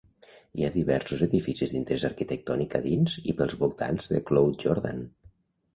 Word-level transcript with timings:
Hi 0.59 0.63
ha 0.67 0.71
diversos 0.77 1.21
edificis 1.25 1.75
d'interès 1.75 2.07
arquitectònic 2.11 2.77
a 2.81 2.83
dins 2.89 3.19
i 3.23 3.37
pels 3.43 3.55
voltants 3.65 4.15
de 4.15 4.25
Cloughjordan. 4.31 5.09